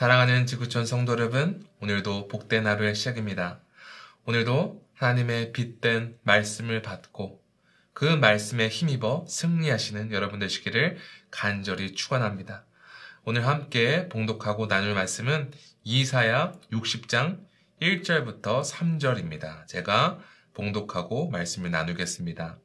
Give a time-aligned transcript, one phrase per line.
[0.00, 3.60] 사랑하는 지구촌 성도 여러분, 오늘도 복된 하루의 시작입니다.
[4.24, 7.44] 오늘도 하나님의 빛된 말씀을 받고
[7.92, 10.96] 그 말씀에 힘입어 승리하시는 여러분 되시기를
[11.30, 12.64] 간절히 축원합니다.
[13.24, 15.50] 오늘 함께 봉독하고 나눌 말씀은
[15.84, 17.44] 이사야 60장
[17.82, 19.66] 1절부터 3절입니다.
[19.66, 20.18] 제가
[20.54, 22.56] 봉독하고 말씀을 나누겠습니다.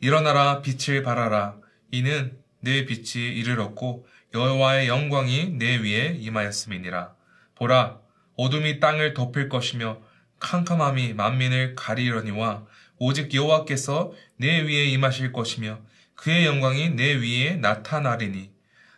[0.00, 1.58] 일어나라 빛을 발하라
[1.90, 7.14] 이는 내 빛이 이를 얻고 여호와의 영광이 내 위에 임하였음이니라.
[7.54, 7.98] 보라,
[8.36, 10.00] 어둠이 땅을 덮을 것이며
[10.40, 12.66] 캄캄함이 만민을 가리려니와
[12.98, 15.80] 오직 여호와께서 내 위에 임하실 것이며
[16.14, 18.50] 그의 영광이 내 위에 나타나리니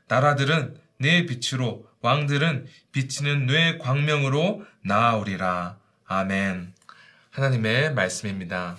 [0.09, 5.79] 나라들은 내 빛으로 왕들은 비치는 뇌 광명으로 나아오리라.
[6.07, 6.75] 아멘.
[7.31, 8.77] 하나님의 말씀입니다.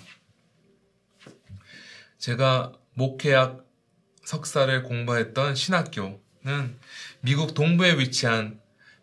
[2.18, 3.64] 제가 목회학
[4.24, 6.76] 석사를 공부했던 신학교 는
[7.20, 8.60] 미국 동부에 위치한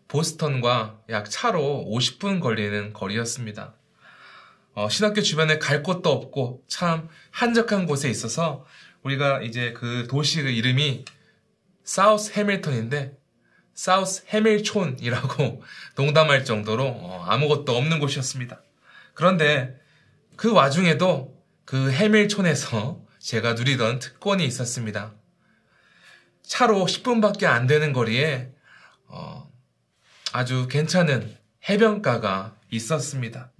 [0.08, 3.74] 보스턴과 약 차로 50분 걸리는 거리였습니다.
[4.74, 8.66] 어, 신학교 주변에 갈 곳도 없고 참 한적한 곳에 있어서
[9.04, 11.06] 우리가 이제 그 도시 의 이름이
[11.82, 13.16] 사우스 해밀턴인데
[13.72, 15.62] 사우스 해밀촌이라고
[15.96, 18.62] 농담할 정도로 어, 아무것도 없는 곳이었습니다.
[19.14, 19.80] 그런데
[20.36, 25.14] 그 와중에도 그 해밀촌에서 제가 누리던 특권이 있었습니다.
[26.42, 28.50] 차로 10분밖에 안 되는 거리에
[29.06, 29.48] 어,
[30.32, 31.36] 아주 괜찮은
[31.68, 33.52] 해변가가 있었습니다.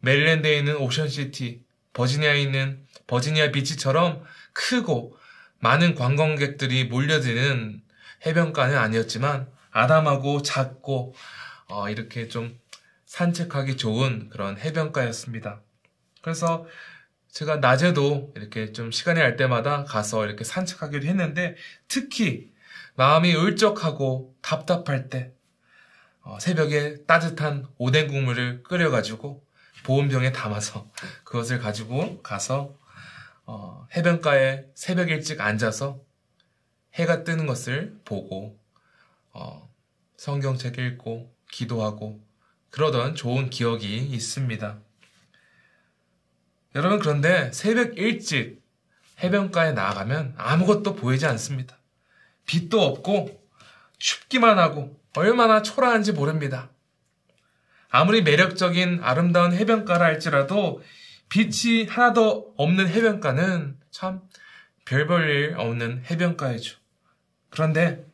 [0.00, 5.16] 메릴랜드에 있는 오션시티, 버지니아에 있는 버지니아 비치처럼 크고
[5.60, 7.82] 많은 관광객들이 몰려드는
[8.26, 11.14] 해변가는 아니었지만 아담하고 작고
[11.68, 12.58] 어, 이렇게 좀
[13.06, 15.62] 산책하기 좋은 그런 해변가였습니다.
[16.20, 16.66] 그래서
[17.34, 21.56] 제가 낮에도 이렇게 좀 시간이 날 때마다 가서 이렇게 산책하기도 했는데
[21.88, 22.52] 특히
[22.94, 25.32] 마음이 울적하고 답답할 때
[26.22, 29.44] 어, 새벽에 따뜻한 오뎅 국물을 끓여가지고
[29.82, 30.88] 보온병에 담아서
[31.24, 32.78] 그것을 가지고 가서
[33.46, 36.00] 어, 해변가에 새벽 일찍 앉아서
[36.94, 38.56] 해가 뜨는 것을 보고
[39.32, 39.68] 어,
[40.18, 42.20] 성경책 읽고 기도하고
[42.70, 44.78] 그러던 좋은 기억이 있습니다.
[46.74, 48.62] 여러분 그런데 새벽 일찍
[49.22, 51.78] 해변가에 나아가면 아무것도 보이지 않습니다.
[52.46, 53.40] 빛도 없고
[53.98, 56.70] 춥기만 하고 얼마나 초라한지 모릅니다.
[57.88, 60.82] 아무리 매력적인 아름다운 해변가라 할지라도
[61.28, 66.76] 빛이 하나도 없는 해변가는 참별볼일 없는 해변가이죠.
[67.50, 68.04] 그런데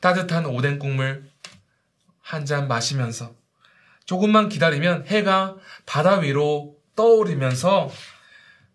[0.00, 1.30] 따뜻한 오뎅 국물
[2.20, 3.34] 한 잔 마시면서
[4.06, 5.56] 조금만 기다리면 해가
[5.86, 7.90] 바다 위로 떠오르면서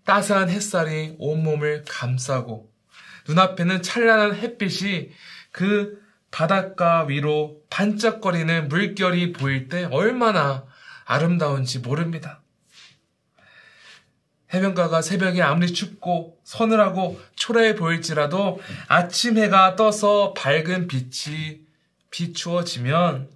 [0.05, 2.71] 따스한 햇살이 온몸을 감싸고
[3.27, 5.11] 눈앞에는 찬란한 햇빛이
[5.51, 10.65] 그 바닷가 위로 반짝거리는 물결이 보일 때 얼마나
[11.05, 12.41] 아름다운지 모릅니다.
[14.53, 21.61] 해변가가 새벽에 아무리 춥고 서늘하고 초라해 보일지라도 아침 해가 떠서 밝은 빛이
[22.09, 23.29] 비추어지면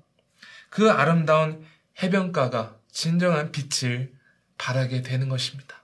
[0.69, 1.65] 그 아름다운
[2.01, 4.11] 해변가가 진정한 빛을
[4.57, 5.83] 바라게 되는 것입니다.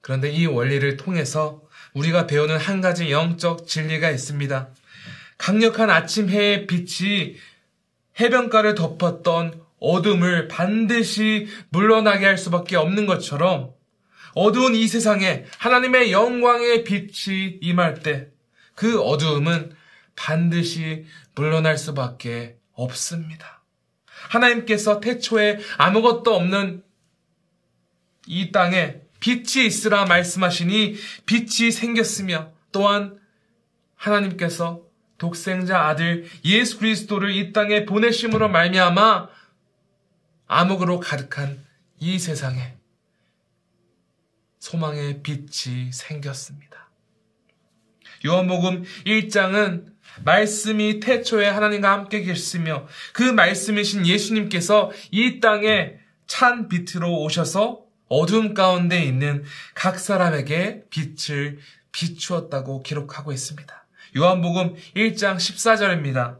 [0.00, 1.62] 그런데 이 원리를 통해서
[1.94, 4.68] 우리가 배우는 한 가지 영적 진리가 있습니다.
[5.38, 7.36] 강력한 아침 해의 빛이
[8.18, 13.72] 해변가를 덮었던 어둠을 반드시 물러나게 할 수밖에 없는 것처럼
[14.34, 18.30] 어두운 이 세상에 하나님의 영광의 빛이 임할 때
[18.80, 19.76] 그 어두움은
[20.16, 23.59] 반드시 물러날 수밖에 없습니다.
[24.28, 26.82] 하나님께서 태초에 아무것도 없는
[28.26, 33.18] 이 땅에 빛이 있으라 말씀하시니 빛이 생겼으며 또한
[33.96, 34.82] 하나님께서
[35.18, 39.28] 독생자 아들 예수 그리스도를 이 땅에 보내심으로 말미암아
[40.46, 41.64] 암흑으로 가득한
[41.98, 42.76] 이 세상에
[44.58, 46.90] 소망의 빛이 생겼습니다.
[48.24, 49.86] 요한복음 1장은
[50.24, 55.94] 말씀이 태초에 하나님과 함께 계셨으며 그 말씀이신 예수님께서 이 땅에
[56.26, 61.58] 찬 빛으로 오셔서 어둠 가운데 있는 각 사람에게 빛을
[61.92, 63.86] 비추었다고 기록하고 있습니다.
[64.16, 66.38] 요한복음 1장 14절입니다.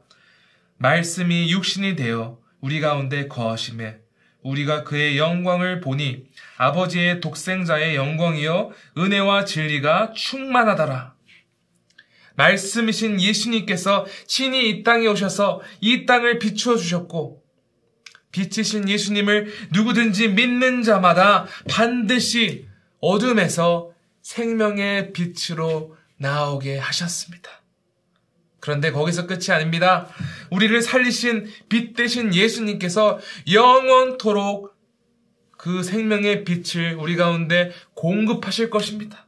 [0.79, 3.99] 말씀이 육신이 되어 우리 가운데 거하심에
[4.43, 6.25] 우리가 그의 영광을 보니
[6.57, 11.15] 아버지의 독생자의 영광이여 은혜와 진리가 충만하더라.
[12.41, 17.43] 말씀이신 예수님께서 친히 이 땅에 오셔서 이 땅을 비추어 주셨고
[18.33, 22.67] 빛이신 예수님을 누구든지 믿는 자마다 반드시
[23.01, 23.91] 어둠에서
[24.23, 27.51] 생명의 빛으로 나오게 하셨습니다.
[28.61, 30.07] 그런데 거기서 끝이 아닙니다.
[30.51, 33.19] 우리를 살리신 빛 대신 예수님께서
[33.51, 34.75] 영원토록
[35.53, 39.27] 그 생명의 빛을 우리 가운데 공급하실 것입니다.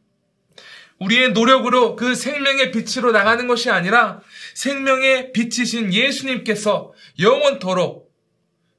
[1.02, 4.20] 우리의 노력으로 그 생명의 빛으로 나가는 것이 아니라
[4.54, 8.12] 생명의 빛이신 예수님께서 영원토록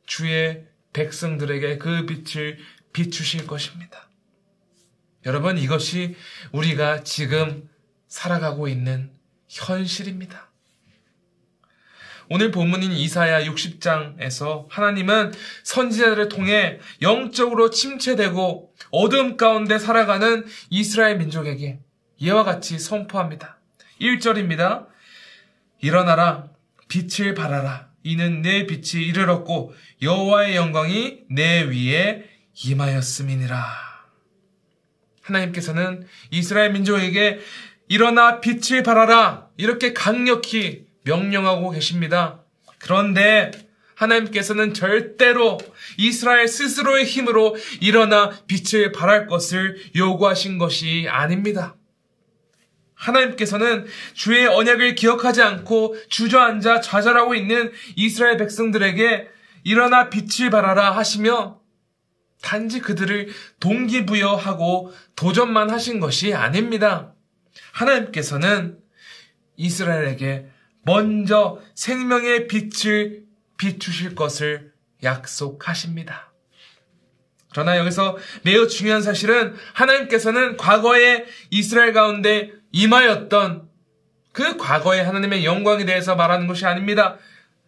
[0.06, 2.60] 주의 백성들에게 그 빛을
[2.94, 4.10] 비추실 것입니다.
[5.26, 6.16] 여러분, 이것이
[6.52, 7.70] 우리가 지금
[8.08, 9.12] 살아가고 있는
[9.50, 10.52] 현실입니다.
[12.30, 15.34] 오늘 본문인 이사야 60장에서 하나님은
[15.64, 21.80] 선지자들을 통해 영적으로 침체되고 어둠 가운데 살아가는 이스라엘 민족에게
[22.20, 23.58] 이와 같이 선포합니다.
[24.02, 24.88] 1절입니다.
[25.82, 26.46] 일어나라
[26.88, 33.94] 빛을 발하라 이는 내 빛이 이르렀고 여호와의 영광이 내 위에 임하였음이니라.
[35.24, 37.40] 하나님께서는 이스라엘 민족에게
[37.88, 42.42] 일어나 빛을 발하라 이렇게 강력히 명령하고 계십니다.
[42.80, 43.52] 그런데
[43.96, 45.58] 하나님께서는 절대로
[45.98, 51.76] 이스라엘 스스로의 힘으로 일어나 빛을 발할 것을 요구하신 것이 아닙니다.
[53.04, 59.30] 하나님께서는 주의 언약을 기억하지 않고 주저앉아 좌절하고 있는 이스라엘 백성들에게
[59.64, 61.60] 일어나 빛을 발하라 하시며
[62.42, 63.30] 단지 그들을
[63.60, 67.14] 동기부여하고 도전만 하신 것이 아닙니다.
[67.72, 68.80] 하나님께서는
[69.56, 70.48] 이스라엘에게
[70.84, 73.24] 먼저 생명의 빛을
[73.58, 74.74] 비추실 것을
[75.04, 76.34] 약속하십니다.
[77.52, 83.70] 그러나 여기서 매우 중요한 사실은 하나님께서는 과거에 이스라엘 가운데 임하였던
[84.34, 87.18] 그 과거의 하나님의 영광에 대해서 말하는 것이 아닙니다.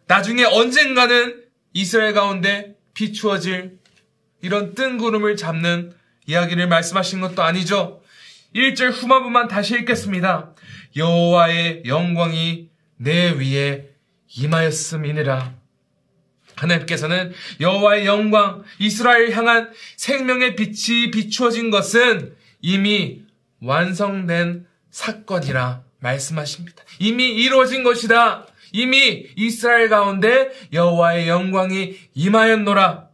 [0.08, 1.44] 나중에 언젠가는
[1.74, 3.78] 이스라엘 가운데 비추어질
[4.42, 5.94] 이런 뜬구름을 잡는
[6.28, 8.02] 이야기를 말씀하신 것도 아니죠.
[8.56, 10.54] 1절 후반부만 다시 읽겠습니다.
[10.96, 13.90] 여호와의 영광이 내 위에
[14.38, 15.54] 임하였음이니라.
[16.56, 23.22] 하나님께서는 여호와의 영광, 이스라엘 향한 생명의 빛이 비추어진 것은 이미
[23.60, 24.66] 완성된
[24.96, 26.82] 사건이라 말씀하십니다.
[27.00, 28.48] 이미 이루어진 것이다.
[28.72, 33.10] 이미 이스라엘 가운데 여호와의 영광이 임하였노라.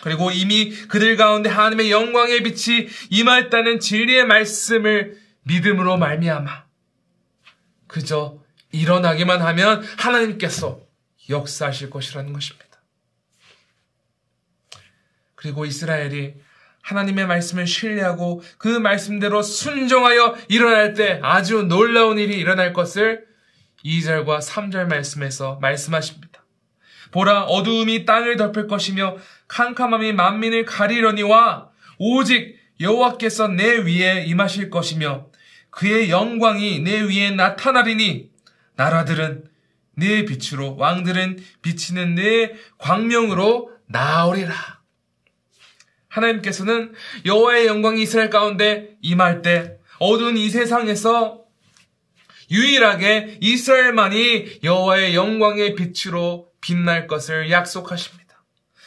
[0.00, 6.64] 그리고 이미 그들 가운데 하나님의 영광의 빛이 임하였다는 진리의 말씀을 믿음으로 말미암아
[7.86, 8.42] 그저
[8.72, 10.80] 일어나기만 하면 하나님께서
[11.28, 12.82] 역사하실 것이라는 것입니다.
[15.34, 16.34] 그리고 이스라엘이
[16.84, 23.24] 하나님의 말씀을 신뢰하고 그 말씀대로 순종하여 일어날 때 아주 놀라운 일이 일어날 것을
[23.84, 26.44] 2절과 3절 말씀에서 말씀하십니다.
[27.10, 29.16] 보라 어두움이 땅을 덮을 것이며
[29.48, 35.28] 캄캄함이 만민을 가리려니와 오직 여호와께서 내 위에 임하실 것이며
[35.70, 38.30] 그의 영광이 내 위에 나타나리니
[38.76, 39.44] 나라들은
[39.96, 44.83] 내 빛으로 왕들은 비치는 내 광명으로 나오리라.
[46.14, 46.92] 하나님께서는
[47.24, 51.42] 여호와의 영광이 이스라엘 가운데 임할 때 어두운 이 세상에서
[52.50, 58.24] 유일하게 이스라엘만이 여호와의 영광의 빛으로 빛날 것을 약속하십니다.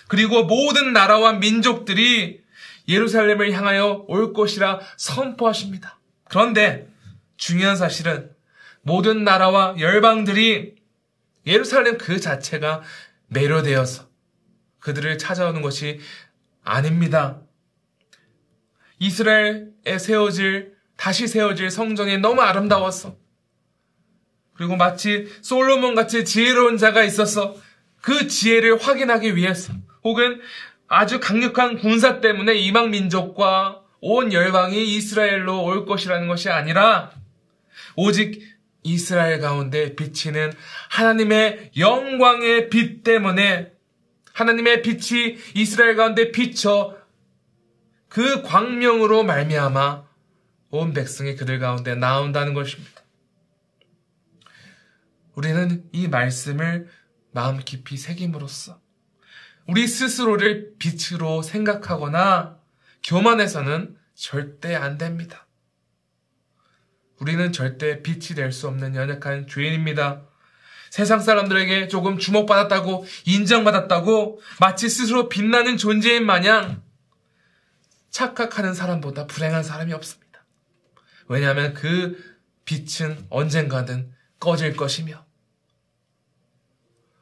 [0.07, 2.41] 그리고 모든 나라와 민족들이
[2.87, 5.99] 예루살렘을 향하여 올 것이라 선포하십니다.
[6.29, 6.87] 그런데
[7.35, 8.31] 중요한 사실은
[8.81, 10.75] 모든 나라와 열방들이
[11.45, 12.83] 예루살렘 그 자체가
[13.27, 14.07] 매료되어서
[14.79, 15.99] 그들을 찾아오는 것이
[16.67, 17.39] 아닙니다.
[18.99, 23.15] 이스라엘에 세워질, 다시 세워질 성전이 너무 아름다웠어.
[24.53, 27.55] 그리고 마치 솔로몬 같이 지혜로운 자가 있어서
[28.01, 30.41] 그 지혜를 확인하기 위해서 혹은
[30.87, 37.11] 아주 강력한 군사 때문에 이방 민족과 온 열방이 이스라엘로 올 것이라는 것이 아니라
[37.95, 38.41] 오직
[38.83, 40.51] 이스라엘 가운데 비치는
[40.89, 43.76] 하나님의 영광의 빛 때문에
[44.37, 46.95] 하나님의 빛이 이스라엘 가운데 비쳐
[48.07, 50.05] 그 광명으로 말미암아
[50.69, 53.01] 온 백성이 그들 가운데 나온다는 것입니다.
[55.33, 56.87] 우리는 이 말씀을
[57.31, 58.79] 마음 깊이 새김으로써
[59.67, 62.59] 우리 스스로를 빛으로 생각하거나
[63.03, 65.47] 교만해서는 절대 안 됩니다.
[67.19, 70.27] 우리는 절대 빛이 될 수 없는 연약한 죄인입니다.
[70.89, 76.81] 세상 사람들에게 조금 주목받았다고 인정받았다고 마치 스스로 빛나는 존재인 마냥
[78.09, 80.45] 착각하는 사람보다 불행한 사람이 없습니다.
[81.27, 82.17] 왜냐하면 그
[82.65, 85.25] 빛은 언젠가는 꺼질 것이며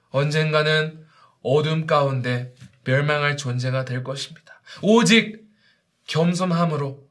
[0.10, 1.06] 언젠가는
[1.42, 4.62] 어둠 가운데 멸망할 존재가 될 것입니다.
[4.82, 5.46] 오직
[6.08, 7.06] 겸손함으로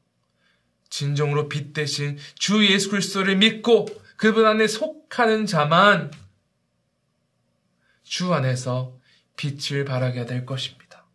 [0.89, 6.11] 진정으로 빛 대신 주 예수 그리스도를 믿고 그분 안에 속하는 자만
[8.05, 8.97] 주 안에서
[9.35, 11.05] 빛을 발하게 될 것입니다.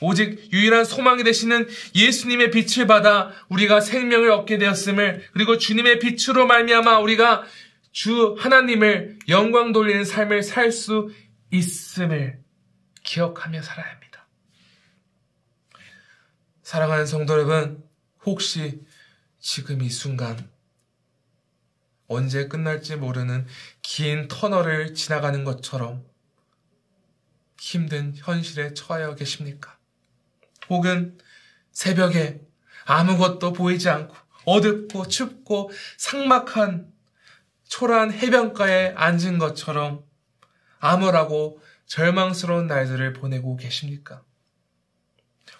[0.00, 6.98] 오직 유일한 소망이 되시는 예수님의 빛을 받아 우리가 생명을 얻게 되었음을 그리고 주님의 빛으로 말미암아
[6.98, 7.44] 우리가
[7.92, 11.10] 주 하나님을 영광 돌리는 삶을 살 수
[11.50, 12.40] 있음을
[13.04, 14.26] 기억하며 살아야 합니다.
[16.62, 17.84] 사랑하는 성도 여러분,
[18.24, 18.80] 혹시
[19.38, 20.50] 지금 이 순간
[22.12, 23.46] 언제 끝날지 모르는
[23.82, 26.04] 긴 터널을 지나가는 것처럼
[27.58, 29.78] 힘든 현실에 처하여 계십니까?
[30.68, 31.18] 혹은
[31.70, 32.40] 새벽에
[32.84, 34.14] 아무것도 보이지 않고
[34.44, 36.92] 어둡고 춥고 삭막한
[37.68, 40.04] 초라한 해변가에 앉은 것처럼
[40.80, 44.22] 암울하고 절망스러운 날들을 보내고 계십니까?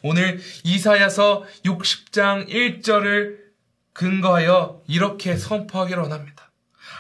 [0.03, 3.42] 오늘 이사야서 60장 1절을
[3.93, 6.51] 근거하여 이렇게 선포하기를 원합니다.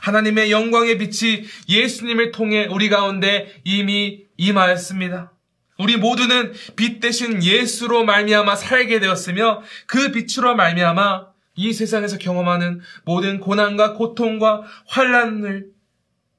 [0.02, 5.32] 하나님의 영광의 빛이 예수님을 통해 우리 가운데 이미 임하였습니다.
[5.78, 13.40] 우리 모두는 빛 대신 예수로 말미암아 살게 되었으며 그 빛으로 말미암아 이 세상에서 경험하는 모든
[13.40, 15.66] 고난과 고통과 환란을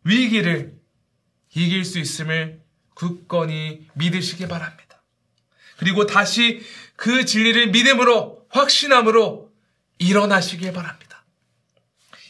[0.03, 0.74] 위기를
[1.55, 2.62] 이길 수 있음을
[2.95, 5.03] 굳건히 믿으시기 바랍니다.
[5.77, 6.62] 그리고 다시
[6.95, 9.52] 그 진리를 믿음으로 확신함으로
[10.03, 11.25] 일어나시길 바랍니다.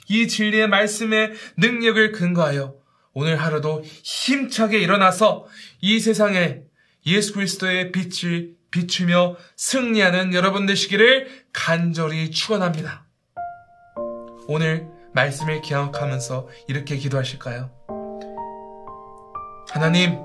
[0.09, 2.75] 이 진리의 말씀의 능력을 근거하여
[3.13, 5.45] 오늘 하루도 힘차게 일어나서
[5.81, 6.61] 이 세상에
[7.05, 13.05] 예수 그리스도의 빛을 비추며 승리하는 여러분 되시기를 간절히 축원합니다.
[14.47, 17.71] 오늘 말씀을 기억하면서 이렇게 기도하실까요?
[19.69, 20.19] 하나님,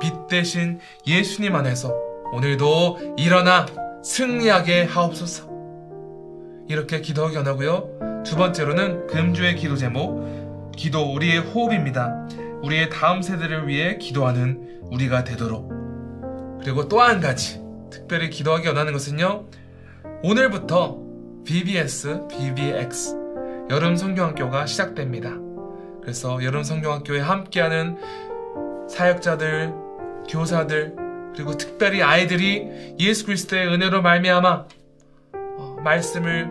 [0.00, 1.94] 빛 대신 예수님 안에서
[2.32, 3.66] 오늘도 일어나
[4.04, 5.53] 승리하게 하옵소서.
[6.68, 8.22] 이렇게 기도하기 원하고요.
[8.24, 12.26] 두 번째로는 금주의 기도 제목, 기도 우리의 호흡입니다.
[12.62, 15.70] 우리의 다음 세대를 위해 기도하는 우리가 되도록.
[16.62, 19.46] 그리고 또 한 가지, 특별히 기도하기 원하는 것은요.
[20.22, 20.98] 오늘부터
[21.44, 23.16] BBS, BBX
[23.70, 25.30] 여름 성경학교가 시작됩니다.
[26.00, 27.98] 그래서 여름 성경학교에 함께하는
[28.88, 29.72] 사역자들,
[30.28, 30.96] 교사들,
[31.34, 34.66] 그리고 특별히 아이들이 예수 그리스도의 은혜로 말미암아 어,
[35.84, 36.48] 말씀을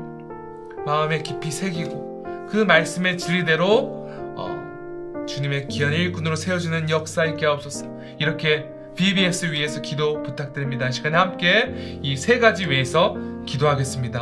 [0.85, 7.87] 마음에 깊이 새기고 그 말씀의 진리대로 어, 주님의 귀한 일꾼으로 세워주는 역사 있게 하옵소서.
[8.19, 10.91] 이렇게 BBS 위해서 기도 부탁드립니다.
[10.91, 14.19] 시간에 함께 이 세 가지 위해서 기도하겠습니다.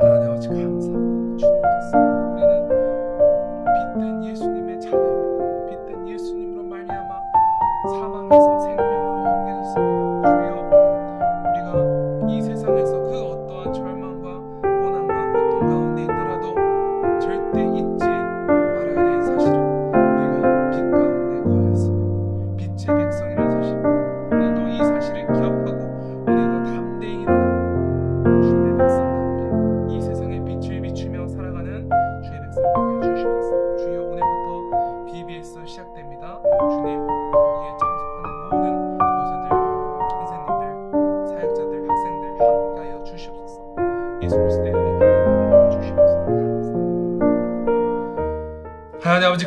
[0.00, 1.00] 하나님 아버지 감사합니다.
[3.74, 5.66] 빛된 예수님의 자녀입니다.
[5.70, 7.14] 빛된 예수님으로 말미암아
[7.98, 8.89] 사망에서 생명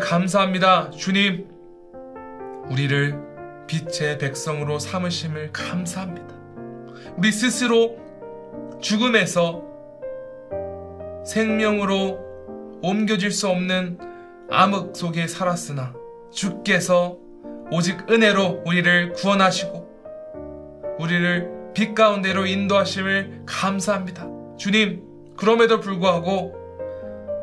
[0.03, 1.47] 감사합니다 주님
[2.69, 3.17] 우리를
[3.67, 6.27] 빛의 백성으로 삼으심을 감사합니다.
[7.15, 7.97] 우리 스스로
[8.81, 9.63] 죽음에서
[11.25, 12.19] 생명으로
[12.81, 13.97] 옮겨질 수 없는
[14.51, 15.93] 암흑 속에 살았으나
[16.31, 17.17] 주께서
[17.71, 24.27] 오직 은혜로 우리를 구원하시고 우리를 빛 가운데로 인도하심을 감사합니다.
[24.57, 25.01] 주님,
[25.37, 26.53] 그럼에도 불구하고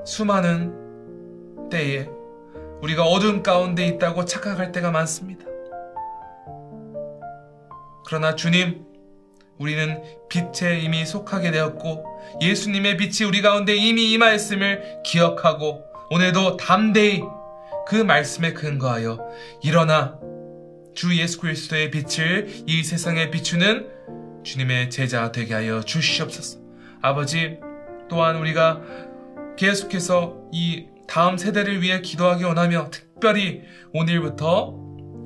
[0.05, 2.20] 수많은 때에
[2.83, 5.45] 우리가 어둠 가운데 있다고 착각할 때가 많습니다.
[8.07, 8.85] 그러나 주님,
[9.59, 12.05] 우리는 빛에 이미 속하게 되었고
[12.41, 17.23] 예수님의 빛이 우리 가운데 이미 임하였음을 기억하고 오늘도 담대히
[17.87, 19.19] 그 말씀에 근거하여
[19.63, 20.19] 일어나
[20.95, 23.89] 주 예수 그리스도의 빛을 이 세상에 비추는
[24.43, 26.59] 주님의 제자 되게 하여 주시옵소서.
[27.03, 27.59] 아버지,
[28.09, 28.81] 또한 우리가
[29.57, 34.77] 계속해서 이 다음 세대를 위해 기도하기 원하며 특별히 오늘부터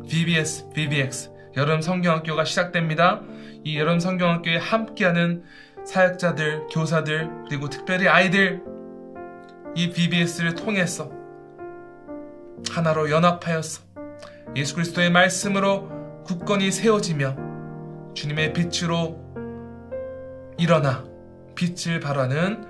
[0.09, 3.21] BBS, BBX 여름 성경학교가 시작됩니다.
[3.65, 5.45] 이 여름 성경학교에 함께하는
[5.85, 8.63] 사역자들, 교사들, 그리고 특별히 아이들
[9.75, 11.13] 이 BBS를 통해서
[12.71, 13.83] 하나로 연합하여서
[14.57, 17.37] 예수 그리스도의 말씀으로 굳건히 세워지며
[18.15, 19.21] 주님의 빛으로
[20.57, 21.05] 일어나
[21.55, 22.65] 빛을 발하는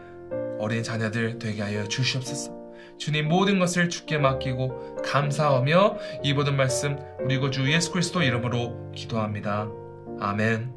[0.58, 2.53] 어린 자녀들 되게 하여 주시옵소서.
[2.98, 9.68] 주님 모든 것을 주께 맡기고 감사하며 이 모든 말씀 우리 구주 예수 그리스도 이름으로 기도합니다.
[10.20, 10.72] 아멘.